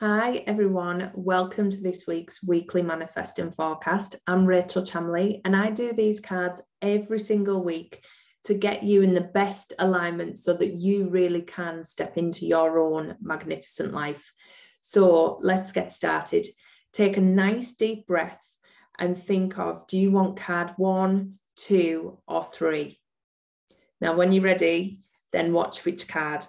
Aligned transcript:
Hi, 0.00 0.36
everyone. 0.46 1.10
Welcome 1.12 1.68
to 1.68 1.76
this 1.76 2.06
week's 2.06 2.42
weekly 2.42 2.80
manifesting 2.80 3.50
forecast. 3.50 4.16
I'm 4.26 4.46
Rachel 4.46 4.80
Chamley, 4.80 5.42
and 5.44 5.54
I 5.54 5.68
do 5.68 5.92
these 5.92 6.20
cards 6.20 6.62
every 6.80 7.20
single 7.20 7.62
week 7.62 8.02
to 8.44 8.54
get 8.54 8.82
you 8.82 9.02
in 9.02 9.12
the 9.12 9.20
best 9.20 9.74
alignment 9.78 10.38
so 10.38 10.54
that 10.54 10.72
you 10.72 11.10
really 11.10 11.42
can 11.42 11.84
step 11.84 12.16
into 12.16 12.46
your 12.46 12.78
own 12.78 13.16
magnificent 13.20 13.92
life. 13.92 14.32
So 14.80 15.36
let's 15.42 15.70
get 15.70 15.92
started. 15.92 16.46
Take 16.94 17.18
a 17.18 17.20
nice 17.20 17.74
deep 17.74 18.06
breath 18.06 18.56
and 18.98 19.18
think 19.18 19.58
of 19.58 19.86
do 19.86 19.98
you 19.98 20.10
want 20.10 20.38
card 20.38 20.72
one, 20.78 21.34
two, 21.56 22.20
or 22.26 22.42
three? 22.42 22.98
Now, 24.00 24.14
when 24.14 24.32
you're 24.32 24.44
ready, 24.44 24.96
then 25.30 25.52
watch 25.52 25.84
which 25.84 26.08
card. 26.08 26.46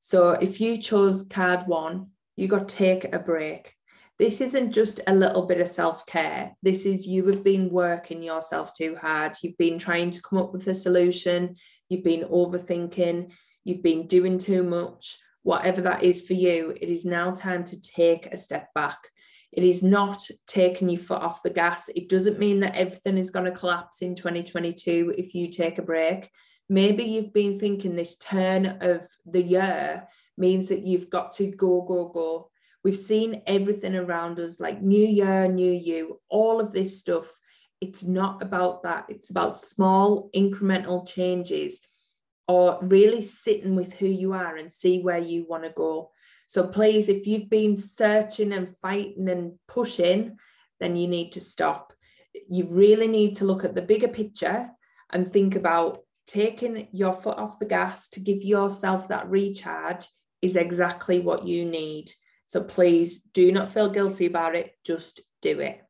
So 0.00 0.30
if 0.30 0.58
you 0.58 0.78
chose 0.78 1.26
card 1.28 1.66
one, 1.66 2.06
you 2.36 2.48
got 2.48 2.68
to 2.68 2.76
take 2.76 3.12
a 3.12 3.18
break. 3.18 3.74
This 4.18 4.40
isn't 4.40 4.72
just 4.72 5.00
a 5.06 5.14
little 5.14 5.46
bit 5.46 5.60
of 5.60 5.68
self 5.68 6.06
care. 6.06 6.54
This 6.62 6.86
is 6.86 7.06
you 7.06 7.26
have 7.26 7.42
been 7.42 7.70
working 7.70 8.22
yourself 8.22 8.72
too 8.72 8.96
hard. 8.96 9.36
You've 9.42 9.58
been 9.58 9.78
trying 9.78 10.10
to 10.10 10.22
come 10.22 10.38
up 10.38 10.52
with 10.52 10.68
a 10.68 10.74
solution. 10.74 11.56
You've 11.88 12.04
been 12.04 12.22
overthinking. 12.22 13.32
You've 13.64 13.82
been 13.82 14.06
doing 14.06 14.38
too 14.38 14.62
much. 14.62 15.18
Whatever 15.42 15.80
that 15.82 16.02
is 16.02 16.22
for 16.22 16.34
you, 16.34 16.70
it 16.80 16.88
is 16.88 17.04
now 17.04 17.32
time 17.32 17.64
to 17.64 17.80
take 17.80 18.26
a 18.26 18.38
step 18.38 18.68
back. 18.74 18.98
It 19.52 19.62
is 19.62 19.82
not 19.82 20.22
taking 20.46 20.88
your 20.88 21.00
foot 21.00 21.22
off 21.22 21.42
the 21.42 21.50
gas. 21.50 21.88
It 21.94 22.08
doesn't 22.08 22.38
mean 22.38 22.60
that 22.60 22.76
everything 22.76 23.18
is 23.18 23.30
going 23.30 23.44
to 23.46 23.58
collapse 23.58 24.00
in 24.02 24.14
2022 24.14 25.14
if 25.16 25.34
you 25.34 25.48
take 25.48 25.78
a 25.78 25.82
break. 25.82 26.30
Maybe 26.68 27.04
you've 27.04 27.32
been 27.32 27.58
thinking 27.58 27.94
this 27.94 28.16
turn 28.16 28.78
of 28.80 29.06
the 29.26 29.42
year 29.42 30.08
means 30.36 30.68
that 30.68 30.84
you've 30.84 31.10
got 31.10 31.32
to 31.32 31.46
go, 31.46 31.82
go, 31.82 32.08
go. 32.08 32.50
We've 32.82 32.96
seen 32.96 33.42
everything 33.46 33.96
around 33.96 34.38
us 34.38 34.60
like 34.60 34.82
new 34.82 35.06
year, 35.06 35.48
new 35.48 35.72
you, 35.72 36.20
all 36.28 36.60
of 36.60 36.72
this 36.72 36.98
stuff. 36.98 37.32
It's 37.80 38.04
not 38.04 38.42
about 38.42 38.82
that. 38.82 39.06
It's 39.08 39.30
about 39.30 39.56
small 39.56 40.30
incremental 40.34 41.06
changes 41.06 41.80
or 42.46 42.78
really 42.82 43.22
sitting 43.22 43.74
with 43.74 43.94
who 43.94 44.06
you 44.06 44.32
are 44.32 44.56
and 44.56 44.70
see 44.70 45.00
where 45.00 45.18
you 45.18 45.46
want 45.48 45.64
to 45.64 45.70
go. 45.70 46.10
So 46.46 46.66
please, 46.66 47.08
if 47.08 47.26
you've 47.26 47.48
been 47.48 47.74
searching 47.74 48.52
and 48.52 48.76
fighting 48.82 49.28
and 49.28 49.54
pushing, 49.66 50.36
then 50.78 50.96
you 50.96 51.08
need 51.08 51.32
to 51.32 51.40
stop. 51.40 51.92
You 52.48 52.66
really 52.66 53.08
need 53.08 53.36
to 53.36 53.46
look 53.46 53.64
at 53.64 53.74
the 53.74 53.82
bigger 53.82 54.08
picture 54.08 54.70
and 55.10 55.32
think 55.32 55.56
about 55.56 55.98
taking 56.26 56.88
your 56.92 57.12
foot 57.14 57.38
off 57.38 57.58
the 57.58 57.66
gas 57.66 58.08
to 58.10 58.20
give 58.20 58.42
yourself 58.42 59.08
that 59.08 59.28
recharge 59.30 60.06
is 60.44 60.56
exactly 60.56 61.20
what 61.20 61.46
you 61.46 61.64
need. 61.64 62.12
So 62.44 62.62
please 62.62 63.22
do 63.32 63.50
not 63.50 63.72
feel 63.72 63.88
guilty 63.88 64.26
about 64.26 64.54
it, 64.54 64.72
just 64.84 65.22
do 65.40 65.58
it. 65.60 65.80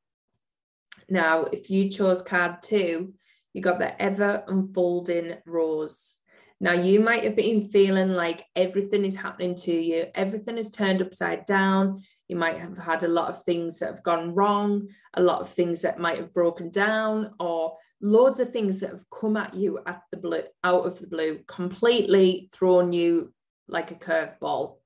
Now, 1.10 1.44
if 1.44 1.70
you 1.70 1.90
chose 1.90 2.22
card 2.22 2.62
two, 2.62 3.14
you 3.52 3.60
got 3.60 3.80
the 3.80 4.00
ever 4.00 4.44
unfolding 4.46 5.34
rose. 5.44 6.16
Now, 6.60 6.72
you 6.72 7.00
might 7.00 7.24
have 7.24 7.34
been 7.34 7.68
feeling 7.68 8.12
like 8.12 8.44
everything 8.54 9.04
is 9.04 9.16
happening 9.16 9.56
to 9.56 9.72
you, 9.72 10.06
everything 10.14 10.56
is 10.56 10.70
turned 10.70 11.02
upside 11.02 11.44
down. 11.46 12.00
You 12.28 12.36
might 12.36 12.58
have 12.58 12.78
had 12.78 13.02
a 13.02 13.08
lot 13.08 13.28
of 13.28 13.42
things 13.42 13.80
that 13.80 13.90
have 13.90 14.02
gone 14.04 14.32
wrong, 14.34 14.88
a 15.14 15.20
lot 15.20 15.40
of 15.40 15.48
things 15.48 15.82
that 15.82 15.98
might 15.98 16.18
have 16.18 16.32
broken 16.32 16.70
down, 16.70 17.32
or 17.40 17.76
loads 18.00 18.38
of 18.38 18.50
things 18.50 18.80
that 18.80 18.90
have 18.90 19.10
come 19.10 19.36
at 19.36 19.54
you 19.54 19.80
at 19.84 20.02
the 20.10 20.16
blue, 20.16 20.44
out 20.62 20.86
of 20.86 21.00
the 21.00 21.08
blue, 21.08 21.40
completely 21.46 22.48
thrown 22.54 22.92
you 22.92 23.33
like 23.68 23.90
a 23.90 23.94
curveball. 23.94 24.76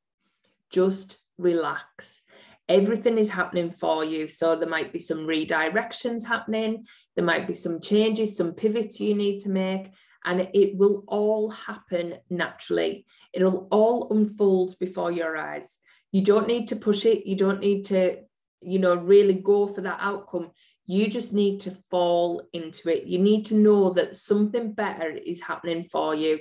Just 0.71 1.19
relax. 1.39 2.23
Everything 2.69 3.17
is 3.17 3.31
happening 3.31 3.71
for 3.71 4.05
you. 4.05 4.29
So 4.29 4.55
there 4.55 4.69
might 4.69 4.93
be 4.93 4.99
some 4.99 5.27
redirections 5.27 6.27
happening, 6.27 6.87
there 7.17 7.25
might 7.25 7.47
be 7.47 7.55
some 7.55 7.81
changes, 7.81 8.37
some 8.37 8.53
pivots 8.53 9.01
you 9.01 9.15
need 9.15 9.41
to 9.41 9.49
make, 9.49 9.91
and 10.25 10.49
it 10.53 10.77
will 10.77 11.05
all 11.09 11.51
happen 11.51 12.17
naturally. 12.29 13.07
It'll 13.33 13.69
all 13.71 14.13
unfold 14.13 14.79
before 14.79 15.11
your 15.11 15.37
eyes. 15.37 15.79
You 16.13 16.23
don't 16.23 16.47
need 16.47 16.69
to 16.69 16.77
push 16.77 17.07
it, 17.07 17.27
you 17.27 17.37
don't 17.37 17.61
need 17.61 17.87
to, 17.87 18.19
you 18.61 18.79
know, 18.79 18.95
really 18.95 19.35
go 19.35 19.67
for 19.67 19.81
that 19.81 19.99
outcome. 20.01 20.51
You 20.87 21.09
just 21.09 21.33
need 21.33 21.61
to 21.61 21.71
fall 21.91 22.43
into 22.53 22.91
it. 22.91 23.05
You 23.05 23.19
need 23.19 23.45
to 23.47 23.55
know 23.55 23.91
that 23.91 24.17
something 24.17 24.73
better 24.73 25.11
is 25.11 25.43
happening 25.43 25.85
for 25.85 26.15
you. 26.15 26.39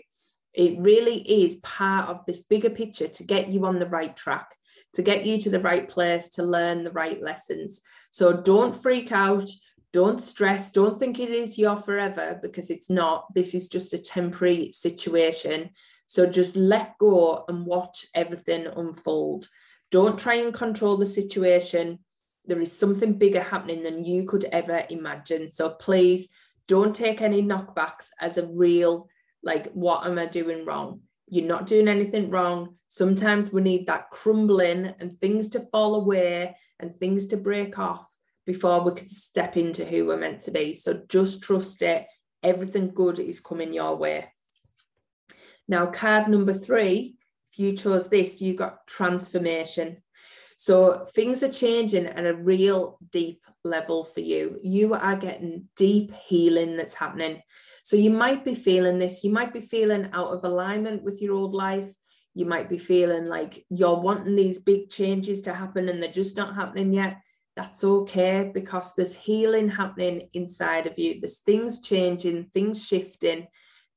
It 0.58 0.80
really 0.80 1.18
is 1.18 1.58
part 1.58 2.10
of 2.10 2.26
this 2.26 2.42
bigger 2.42 2.72
picture 2.72 3.08
to 3.08 3.24
get 3.24 3.48
you 3.48 3.64
on 3.68 3.78
the 3.78 3.86
right 3.86 4.16
track, 4.16 4.56
to 4.94 5.04
get 5.04 5.24
you 5.24 5.40
to 5.42 5.52
the 5.52 5.60
right 5.60 5.88
place, 5.88 6.30
to 6.30 6.44
learn 6.44 6.84
the 6.84 6.92
right 6.92 7.22
lessons. 7.22 7.82
So 8.10 8.34
don't 8.34 8.76
freak 8.76 9.12
out. 9.12 9.48
Don't 9.94 10.20
stress. 10.20 10.72
Don't 10.72 10.98
think 11.00 11.20
it 11.20 11.30
is 11.30 11.60
your 11.60 11.76
forever 11.78 12.40
because 12.42 12.72
it's 12.72 12.90
not. 12.90 13.32
This 13.36 13.54
is 13.54 13.68
just 13.68 13.94
a 13.94 14.00
temporary 14.00 14.72
situation. 14.72 15.70
So 16.08 16.26
just 16.26 16.56
let 16.56 16.98
go 16.98 17.46
and 17.48 17.64
watch 17.64 18.08
everything 18.16 18.66
unfold. 18.66 19.46
Don't 19.92 20.18
try 20.18 20.36
and 20.36 20.54
control 20.54 20.98
the 20.98 21.06
situation. 21.06 22.00
There 22.46 22.60
is 22.60 22.72
something 22.72 23.14
bigger 23.14 23.44
happening 23.44 23.84
than 23.84 24.06
you 24.06 24.26
could 24.26 24.46
ever 24.46 24.86
imagine. 24.90 25.50
So 25.50 25.70
please 25.70 26.30
don't 26.68 26.96
take 26.96 27.22
any 27.22 27.44
knockbacks 27.44 28.10
as 28.20 28.40
a 28.40 28.48
real 28.48 29.08
like 29.48 29.72
what 29.72 30.06
am 30.06 30.20
i 30.20 30.26
doing 30.26 30.66
wrong? 30.66 31.00
You're 31.30 31.46
not 31.46 31.68
doing 31.68 31.88
anything 31.88 32.30
wrong. 32.30 32.76
Sometimes 32.90 33.52
we 33.52 33.62
need 33.62 33.88
that 33.88 34.10
crumbling 34.12 34.94
and 35.00 35.18
things 35.18 35.48
to 35.50 35.62
fall 35.72 35.96
away 35.96 36.58
and 36.80 36.94
things 36.94 37.28
to 37.28 37.38
break 37.38 37.80
off 37.80 38.06
before 38.46 38.82
we 38.84 38.92
can 38.92 39.08
step 39.08 39.56
into 39.56 39.86
who 39.86 40.06
we're 40.06 40.18
meant 40.18 40.42
to 40.42 40.52
be. 40.52 40.76
So 40.76 41.02
just 41.08 41.42
trust 41.42 41.82
it. 41.82 42.06
Everything 42.44 42.92
good 42.94 43.20
is 43.20 43.40
coming 43.40 43.74
your 43.74 43.96
way. 43.96 44.32
Now 45.68 45.86
card 45.88 46.28
number 46.28 46.54
three 46.54 47.16
if 47.50 47.58
you 47.58 47.78
chose 47.78 48.10
this 48.10 48.42
you 48.42 48.54
got 48.54 48.86
transformation 48.86 50.04
so 50.60 51.06
things 51.06 51.44
are 51.44 51.52
changing 51.52 52.08
at 52.08 52.26
a 52.26 52.34
real 52.34 52.98
deep 53.12 53.46
level 53.64 54.04
for 54.04 54.22
you. 54.22 54.60
You 54.64 54.96
are 54.96 55.16
getting 55.16 55.66
deep 55.76 56.16
healing 56.16 56.76
that's 56.76 56.96
happening. 56.96 57.44
So 57.84 57.96
you 57.96 58.10
might 58.10 58.44
be 58.44 58.56
feeling 58.56 58.98
this, 58.98 59.24
you 59.24 59.32
might 59.32 59.54
be 59.54 59.62
feeling 59.62 60.10
out 60.14 60.30
of 60.30 60.44
alignment 60.44 61.04
with 61.04 61.22
your 61.22 61.36
old 61.36 61.54
life. 61.54 61.90
You 62.34 62.46
might 62.46 62.70
be 62.70 62.80
feeling 62.80 63.28
like 63.28 63.66
you're 63.70 64.00
wanting 64.00 64.36
these 64.36 64.60
big 64.60 64.90
changes 64.90 65.42
to 65.42 65.54
happen 65.54 65.90
and 65.90 66.02
they're 66.02 66.12
just 66.12 66.36
not 66.36 66.56
happening 66.56 66.92
yet. 66.92 67.18
That's 67.56 67.84
okay 67.84 68.50
because 68.52 68.96
there's 68.96 69.16
healing 69.16 69.70
happening 69.70 70.30
inside 70.34 70.88
of 70.88 70.98
you. 70.98 71.20
There's 71.20 71.38
things 71.38 71.82
changing, 71.82 72.46
things 72.46 72.84
shifting, 72.84 73.48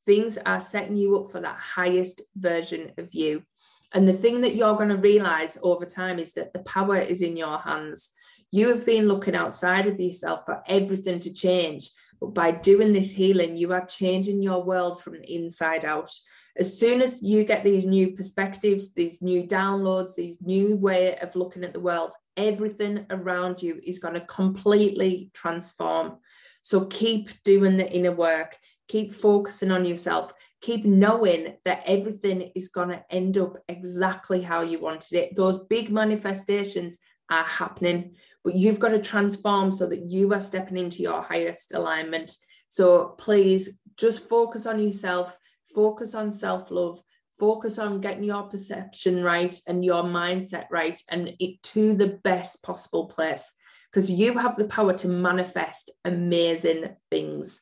things 0.05 0.39
are 0.45 0.61
setting 0.61 0.97
you 0.97 1.19
up 1.19 1.33
for 1.33 1.41
that 1.41 1.57
highest 1.57 2.21
version 2.37 2.93
of 2.99 3.15
you. 3.15 3.45
And 3.93 4.07
the 4.07 4.13
thing 4.13 4.41
that 4.43 4.55
you're 4.55 4.77
going 4.77 4.91
to 4.91 4.97
realize 4.97 5.59
over 5.63 5.85
time 5.85 6.19
is 6.19 6.33
that 6.35 6.53
the 6.53 6.61
power 6.61 6.97
is 6.97 7.23
in 7.23 7.37
your 7.37 7.59
hands. 7.59 8.11
You 8.53 8.69
have 8.69 8.87
been 8.87 9.09
looking 9.09 9.35
outside 9.35 9.87
of 9.87 9.99
yourself 9.99 10.45
for 10.45 10.63
everything 10.67 11.21
to 11.21 11.33
change. 11.33 11.91
But 12.21 12.35
by 12.35 12.51
doing 12.53 12.93
this 12.93 13.11
healing, 13.11 13.57
you 13.57 13.73
are 13.73 13.87
changing 13.87 14.43
your 14.43 14.63
world 14.63 15.03
from 15.03 15.15
the 15.15 15.35
inside 15.35 15.85
out. 15.85 16.11
As 16.57 16.79
soon 16.79 17.01
as 17.01 17.23
you 17.23 17.45
get 17.45 17.65
these 17.65 17.87
new 17.87 18.13
perspectives, 18.13 18.93
these 18.93 19.23
new 19.23 19.45
downloads, 19.45 20.15
these 20.15 20.37
new 20.43 20.77
way 20.77 21.17
of 21.17 21.35
looking 21.35 21.65
at 21.65 21.73
the 21.73 21.81
world, 21.81 22.13
everything 22.37 23.07
around 23.11 23.63
you 23.63 23.81
is 23.85 23.99
going 23.99 24.15
to 24.15 24.21
completely 24.21 25.31
transform. 25.33 26.19
So 26.63 26.87
keep 26.87 27.43
doing 27.45 27.77
the 27.77 27.91
inner 27.91 28.13
work, 28.13 28.57
keep 28.89 29.15
focusing 29.15 29.71
on 29.71 29.85
yourself, 29.85 30.35
keep 30.61 30.85
knowing 30.85 31.57
that 31.65 31.83
everything 31.87 32.51
is 32.55 32.69
going 32.69 32.91
to 32.91 33.05
end 33.11 33.39
up 33.39 33.57
exactly 33.69 34.43
how 34.43 34.61
you 34.61 34.79
wanted 34.79 35.15
it. 35.15 35.37
Those 35.37 35.65
big 35.65 35.91
manifestations 35.91 36.99
are 37.31 37.45
happening 37.45 38.17
but 38.45 38.55
you've 38.55 38.79
got 38.79 38.91
to 38.91 38.99
transform 38.99 39.71
so 39.71 39.87
that 39.87 40.05
you 40.05 40.33
are 40.33 40.41
stepping 40.41 40.79
into 40.79 41.03
your 41.03 41.23
highest 41.23 41.75
alignment. 41.75 42.33
So 42.69 43.15
please 43.19 43.79
just 43.97 44.29
focus 44.29 44.67
on 44.67 44.79
yourself, 44.79 45.37
focus 45.75 46.15
on 46.15 46.33
self 46.33 46.71
love, 46.71 47.03
focus 47.39 47.79
on 47.79 48.01
getting 48.01 48.25
your 48.25 48.45
perception 48.45 49.23
right 49.23 49.59
and 49.67 49.85
your 49.85 50.03
mindset 50.03 50.67
right 50.71 50.99
and 51.11 51.35
it 51.39 51.63
to 51.63 51.95
the 51.95 52.19
best 52.23 52.63
possible 52.63 53.07
place 53.07 53.53
because 53.91 54.11
you 54.11 54.39
have 54.39 54.57
the 54.57 54.69
power 54.69 54.93
to 54.95 55.09
manifest 55.09 55.91
amazing 56.05 56.97
things. 57.11 57.61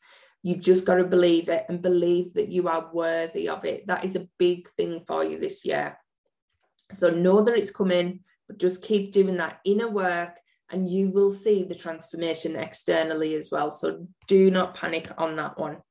You've 0.49 0.61
just 0.61 0.87
got 0.87 0.95
to 0.95 1.05
believe 1.05 1.51
it 1.51 1.67
and 1.69 1.83
believe 1.83 2.33
that 2.33 2.51
you 2.51 2.69
are 2.69 2.89
worthy 2.91 3.51
of 3.51 3.67
it. 3.67 3.87
That 3.87 4.07
is 4.07 4.17
a 4.17 4.27
big 4.39 4.67
thing 4.71 5.03
for 5.07 5.23
you 5.23 5.39
this 5.39 5.63
year. 5.67 5.99
So 6.91 7.11
know 7.11 7.43
that 7.43 7.55
it's 7.55 7.71
coming, 7.71 8.21
but 8.47 8.59
just 8.59 8.83
keep 8.83 9.13
doing 9.13 9.37
that 9.37 9.61
inner 9.67 9.91
work 9.91 10.39
and 10.71 10.89
you 10.89 11.11
will 11.11 11.31
see 11.31 11.65
the 11.65 11.75
transformation 11.75 12.57
externally 12.57 13.35
as 13.35 13.51
well. 13.53 13.71
So 13.71 14.07
do 14.27 14.51
not 14.51 14.75
panic 14.75 15.11
on 15.19 15.37
that 15.37 15.59
one. 15.59 15.83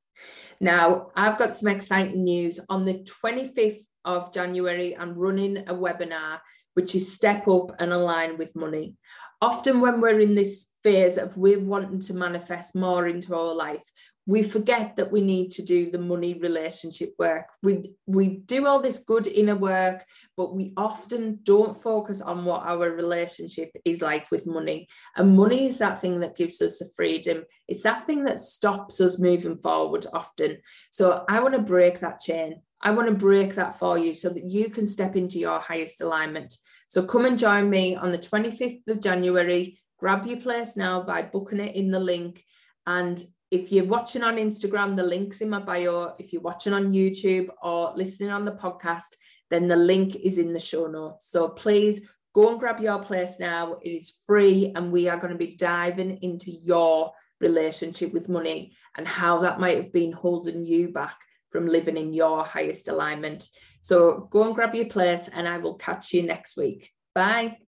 Now, 0.60 1.10
I've 1.16 1.38
got 1.38 1.56
some 1.56 1.70
exciting 1.70 2.24
news. 2.24 2.60
On 2.68 2.84
the 2.84 3.06
25th 3.24 3.84
of 4.06 4.34
January, 4.34 4.98
I'm 4.98 5.14
running 5.14 5.58
a 5.70 5.76
webinar 5.76 6.40
which 6.74 6.96
is 6.96 7.14
step 7.14 7.48
up 7.48 7.76
and 7.80 7.94
align 7.94 8.40
with 8.40 8.56
money. 8.56 8.96
Often, 9.40 9.82
when 9.82 10.02
we're 10.02 10.20
in 10.20 10.34
this 10.34 10.66
phase 10.82 11.20
of 11.20 11.38
we're 11.38 11.60
wanting 11.60 12.00
to 12.00 12.14
manifest 12.16 12.76
more 12.76 13.08
into 13.08 13.36
our 13.36 13.54
life, 13.54 13.84
we 14.28 14.44
forget 14.44 14.98
that 14.98 15.10
we 15.10 15.22
need 15.22 15.52
to 15.52 15.62
do 15.64 15.90
the 15.90 15.98
money 15.98 16.34
relationship 16.34 17.14
work. 17.18 17.46
We, 17.64 17.94
we 18.06 18.28
do 18.28 18.68
all 18.68 18.82
this 18.82 19.00
good 19.00 19.26
inner 19.26 19.56
work, 19.56 20.04
but 20.36 20.54
we 20.54 20.74
often 20.76 21.40
don't 21.44 21.82
focus 21.82 22.20
on 22.20 22.44
what 22.44 22.64
our 22.64 22.92
relationship 22.92 23.72
is 23.86 24.02
like 24.02 24.30
with 24.30 24.46
money. 24.46 24.90
And 25.16 25.38
money 25.38 25.68
is 25.68 25.78
that 25.78 26.02
thing 26.02 26.20
that 26.20 26.36
gives 26.36 26.62
us 26.62 26.80
the 26.80 26.90
freedom. 26.94 27.46
It's 27.70 27.84
that 27.84 28.06
thing 28.06 28.26
that 28.26 28.40
stops 28.40 29.00
us 29.00 29.18
moving 29.18 29.60
forward 29.60 30.06
often. 30.12 30.58
So 30.92 31.24
I 31.30 31.40
want 31.40 31.56
to 31.56 31.62
break 31.62 32.02
that 32.02 32.20
chain. 32.20 32.62
I 32.82 32.92
want 32.92 33.08
to 33.08 33.16
break 33.16 33.56
that 33.56 33.80
for 33.80 33.98
you 33.98 34.14
so 34.14 34.28
that 34.30 34.44
you 34.44 34.70
can 34.70 34.88
step 34.88 35.16
into 35.16 35.40
your 35.40 35.62
highest 35.62 36.02
alignment. 36.02 36.54
So 36.90 37.02
come 37.02 37.26
and 37.26 37.40
join 37.40 37.70
me 37.70 37.96
on 37.96 38.12
the 38.12 38.18
25th 38.18 38.90
of 38.90 39.00
January. 39.00 39.80
Grab 40.00 40.28
your 40.28 40.42
place 40.42 40.76
now 40.76 41.02
by 41.02 41.22
booking 41.22 41.62
it 41.62 41.76
in 41.78 41.92
the 41.92 42.00
link. 42.02 42.44
And 42.86 43.22
if 43.50 43.72
you're 43.72 43.86
watching 43.86 44.24
on 44.24 44.38
Instagram, 44.38 44.96
the 44.96 45.04
link's 45.04 45.42
in 45.42 45.50
my 45.50 45.60
bio. 45.60 46.14
If 46.20 46.34
you're 46.34 46.42
watching 46.42 46.74
on 46.74 46.92
YouTube 46.92 47.48
or 47.62 47.94
listening 47.96 48.30
on 48.30 48.46
the 48.46 48.52
podcast, 48.52 49.16
then 49.50 49.68
the 49.68 49.78
link 49.78 50.16
is 50.16 50.38
in 50.38 50.54
the 50.54 50.60
show 50.60 50.88
notes. 50.88 51.30
So 51.32 51.50
please 51.50 52.02
go 52.34 52.50
and 52.50 52.60
grab 52.60 52.80
your 52.80 53.00
place 53.00 53.38
now. 53.40 53.78
It 53.82 53.90
is 53.90 54.14
free, 54.26 54.74
and 54.76 54.92
we 54.92 55.08
are 55.08 55.18
going 55.18 55.32
to 55.32 55.38
be 55.38 55.56
diving 55.56 56.18
into 56.22 56.52
your 56.52 57.14
relationship 57.40 58.14
with 58.14 58.30
money 58.30 58.76
and 58.98 59.08
how 59.08 59.40
that 59.40 59.60
might 59.60 59.78
have 59.78 59.94
been 59.94 60.12
holding 60.12 60.66
you 60.66 60.90
back 60.92 61.18
from 61.50 61.68
living 61.68 61.98
in 61.98 62.14
your 62.14 62.44
highest 62.44 62.88
alignment. 62.88 63.48
So 63.80 64.28
go 64.32 64.44
and 64.44 64.56
grab 64.56 64.76
your 64.76 64.88
place, 64.88 65.30
and 65.32 65.48
I 65.48 65.60
will 65.60 65.76
catch 65.76 66.14
you 66.14 66.24
next 66.24 66.58
week. 66.58 66.92
Bye. 67.16 67.67